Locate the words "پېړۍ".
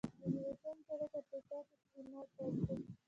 0.87-1.05